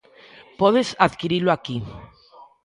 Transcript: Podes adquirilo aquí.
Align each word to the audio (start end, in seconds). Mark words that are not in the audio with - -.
Podes 0.61 0.89
adquirilo 1.07 1.49
aquí. 1.51 1.77